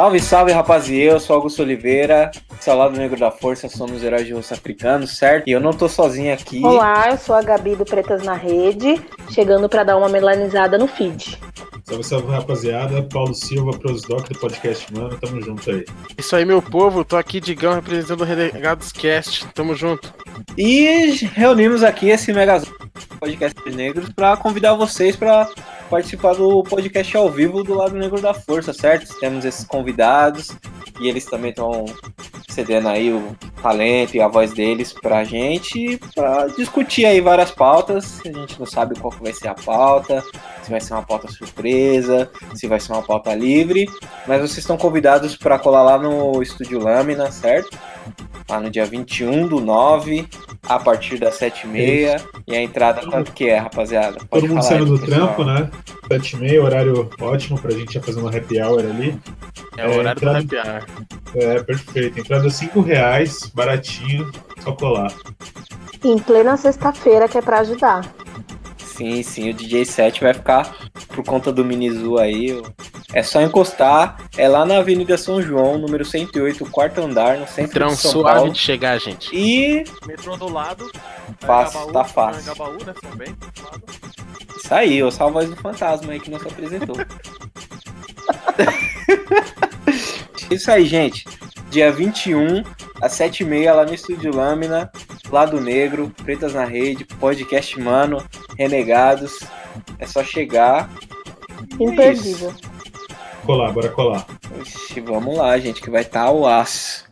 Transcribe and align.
Salve, 0.00 0.18
salve, 0.18 0.50
rapaziada. 0.50 1.12
Eu 1.12 1.20
sou 1.20 1.36
Augusto 1.36 1.60
Oliveira. 1.60 2.30
Esse 2.58 2.70
é 2.70 2.72
o 2.72 2.76
Lado 2.78 2.96
Negro 2.96 3.20
da 3.20 3.30
Força, 3.30 3.68
somos 3.68 4.02
heróis 4.02 4.24
de 4.24 4.32
rosto 4.32 4.54
africano, 4.54 5.06
certo? 5.06 5.46
E 5.46 5.52
eu 5.52 5.60
não 5.60 5.74
tô 5.74 5.90
sozinho 5.90 6.32
aqui. 6.32 6.64
Olá, 6.64 7.10
eu 7.10 7.18
sou 7.18 7.34
a 7.34 7.42
Gabi 7.42 7.76
do 7.76 7.84
Pretas 7.84 8.22
na 8.22 8.32
Rede, 8.32 8.98
chegando 9.28 9.68
para 9.68 9.84
dar 9.84 9.98
uma 9.98 10.08
melanizada 10.08 10.78
no 10.78 10.86
feed. 10.86 11.38
Salve, 11.84 12.02
salve, 12.02 12.32
rapaziada. 12.32 13.02
Paulo 13.02 13.34
Silva, 13.34 13.72
Prosdoc 13.72 14.26
do 14.30 14.38
Podcast 14.38 14.90
Mano. 14.90 15.18
Tamo 15.18 15.42
junto 15.42 15.70
aí. 15.70 15.84
Isso 16.16 16.34
aí, 16.34 16.46
meu 16.46 16.62
povo. 16.62 17.04
Tô 17.04 17.18
aqui, 17.18 17.38
Digão, 17.38 17.74
representando 17.74 18.22
o 18.22 18.24
Renegados 18.24 18.92
Cast. 18.92 19.48
Tamo 19.48 19.74
junto. 19.74 20.14
E 20.56 21.10
reunimos 21.34 21.84
aqui 21.84 22.08
esse 22.08 22.32
Mega 22.32 22.62
Podcast 23.18 23.70
Negros 23.70 24.08
para 24.08 24.34
convidar 24.38 24.72
vocês 24.72 25.14
para 25.14 25.46
participar 25.90 26.34
do 26.34 26.62
podcast 26.62 27.16
ao 27.16 27.28
vivo 27.28 27.64
do 27.64 27.74
Lado 27.74 27.96
Negro 27.96 28.20
da 28.20 28.32
Força, 28.32 28.72
certo? 28.72 29.18
Temos 29.18 29.44
esses 29.44 29.64
convidados 29.64 30.56
e 31.00 31.08
eles 31.08 31.24
também 31.24 31.50
estão 31.50 31.84
cedendo 32.48 32.88
aí 32.88 33.12
o 33.12 33.36
talento 33.60 34.14
e 34.14 34.20
a 34.20 34.28
voz 34.28 34.52
deles 34.52 34.92
pra 34.92 35.24
gente 35.24 35.98
para 36.14 36.46
discutir 36.48 37.04
aí 37.06 37.20
várias 37.20 37.50
pautas. 37.50 38.20
A 38.24 38.28
gente 38.28 38.58
não 38.58 38.66
sabe 38.66 38.98
qual 38.98 39.12
vai 39.20 39.32
ser 39.32 39.48
a 39.48 39.54
pauta, 39.54 40.24
se 40.62 40.70
vai 40.70 40.80
ser 40.80 40.92
uma 40.92 41.02
pauta 41.02 41.26
surpresa, 41.28 42.30
se 42.54 42.68
vai 42.68 42.78
ser 42.78 42.92
uma 42.92 43.02
pauta 43.02 43.34
livre, 43.34 43.88
mas 44.28 44.40
vocês 44.40 44.58
estão 44.58 44.76
convidados 44.76 45.36
para 45.36 45.58
colar 45.58 45.82
lá 45.82 45.98
no 45.98 46.40
Estúdio 46.40 46.78
Lâmina, 46.78 47.32
certo? 47.32 47.76
Lá 48.48 48.60
no 48.60 48.70
dia 48.70 48.86
21 48.86 49.48
do 49.48 49.60
9, 49.60 50.28
a 50.70 50.78
partir 50.78 51.18
das 51.18 51.36
7h30. 51.36 52.22
E 52.46 52.54
a 52.54 52.62
entrada 52.62 53.04
quanto 53.04 53.32
que 53.32 53.48
é, 53.48 53.58
rapaziada? 53.58 54.18
Pode 54.30 54.46
Todo 54.46 54.54
mundo 54.54 54.62
saindo 54.62 54.86
do 54.86 54.98
trampo, 55.04 55.42
né? 55.42 55.68
7h30, 56.08 56.62
horário 56.62 57.10
ótimo 57.20 57.60
pra 57.60 57.72
gente 57.72 57.94
já 57.94 58.00
fazer 58.00 58.20
uma 58.20 58.30
happy 58.30 58.62
hour 58.62 58.78
ali. 58.78 59.18
É, 59.76 59.88
o 59.88 59.98
horário 59.98 60.18
entrada... 60.18 60.42
do 60.44 60.56
happy 60.56 60.68
hour. 60.68 60.84
É, 61.34 61.62
perfeito. 61.64 62.20
Entrada 62.20 62.48
5 62.48 62.80
reais, 62.82 63.50
baratinho, 63.52 64.30
só 64.62 64.72
colar. 64.72 65.12
Em 66.04 66.16
plena 66.18 66.56
sexta-feira, 66.56 67.28
que 67.28 67.36
é 67.36 67.42
pra 67.42 67.58
ajudar. 67.60 68.02
Sim, 68.78 69.22
sim, 69.24 69.50
o 69.50 69.54
DJ 69.54 69.84
7 69.84 70.20
vai 70.20 70.34
ficar 70.34 70.72
por 71.08 71.24
conta 71.24 71.52
do 71.52 71.64
Minizu 71.64 72.16
aí. 72.16 72.62
É 73.12 73.24
só 73.24 73.42
encostar, 73.42 74.18
é 74.36 74.48
lá 74.48 74.64
na 74.64 74.78
Avenida 74.78 75.18
São 75.18 75.42
João, 75.42 75.76
número 75.78 76.04
108, 76.04 76.64
quarto 76.70 77.00
andar, 77.00 77.38
no 77.38 77.48
centro 77.48 77.72
Trão 77.72 77.88
de 77.88 77.96
São 77.96 78.12
suave 78.12 78.36
Paulo. 78.36 78.52
de 78.52 78.58
chegar, 78.58 79.00
gente. 79.00 79.34
E 79.34 79.82
Metrô 80.06 80.36
do 80.36 80.48
lado. 80.48 80.88
Fácil, 81.40 81.92
tá 81.92 82.04
fácil. 82.04 82.44
Gabaú, 82.44 82.78
né, 82.84 82.94
também. 83.02 83.36
isso 84.56 84.72
aí, 84.72 85.02
o 85.02 85.10
salvo 85.10 85.34
voz 85.34 85.50
do 85.50 85.56
fantasma 85.56 86.12
aí 86.12 86.20
que 86.20 86.30
não 86.30 86.38
se 86.38 86.46
apresentou. 86.46 86.96
isso 90.48 90.70
aí, 90.70 90.86
gente. 90.86 91.24
Dia 91.68 91.90
21, 91.90 92.62
às 93.00 93.12
7h30, 93.12 93.74
lá 93.74 93.84
no 93.84 93.94
Estúdio 93.94 94.34
Lâmina, 94.34 94.90
Lado 95.30 95.60
Negro, 95.60 96.12
Pretas 96.22 96.54
na 96.54 96.64
Rede, 96.64 97.04
Podcast 97.04 97.78
Mano, 97.80 98.24
Renegados. 98.56 99.40
É 99.98 100.06
só 100.06 100.22
chegar. 100.22 100.88
É 101.78 101.84
Imperdível. 101.84 102.54
Colar, 103.44 103.72
bora 103.72 103.88
colar. 103.88 104.26
Ixi, 104.60 105.00
vamos 105.00 105.36
lá, 105.36 105.58
gente, 105.58 105.80
que 105.80 105.90
vai 105.90 106.02
estar 106.02 106.30
o 106.30 106.46
aço. 106.46 107.09